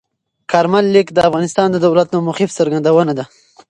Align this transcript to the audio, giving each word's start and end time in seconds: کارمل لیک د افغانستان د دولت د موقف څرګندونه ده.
کارمل 0.51 0.85
لیک 0.93 1.07
د 1.13 1.19
افغانستان 1.29 1.67
د 1.71 1.77
دولت 1.85 2.07
د 2.11 2.15
موقف 2.25 2.49
څرګندونه 2.59 3.11
ده. 3.17 3.25